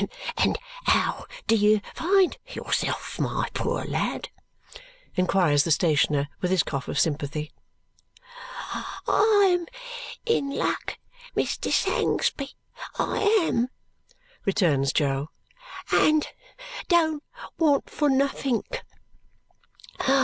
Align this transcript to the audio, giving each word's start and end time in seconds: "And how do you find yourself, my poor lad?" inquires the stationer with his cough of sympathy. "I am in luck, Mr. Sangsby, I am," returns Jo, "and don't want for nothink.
"And 0.37 0.57
how 0.85 1.27
do 1.45 1.55
you 1.55 1.79
find 1.93 2.35
yourself, 2.47 3.19
my 3.19 3.49
poor 3.53 3.85
lad?" 3.85 4.29
inquires 5.13 5.63
the 5.63 5.69
stationer 5.69 6.27
with 6.41 6.49
his 6.49 6.63
cough 6.63 6.87
of 6.87 6.99
sympathy. 6.99 7.51
"I 8.73 9.55
am 9.59 9.67
in 10.25 10.49
luck, 10.49 10.97
Mr. 11.37 11.69
Sangsby, 11.71 12.55
I 12.97 13.17
am," 13.47 13.67
returns 14.43 14.91
Jo, 14.91 15.29
"and 15.91 16.27
don't 16.89 17.23
want 17.59 17.87
for 17.87 18.09
nothink. 18.09 18.81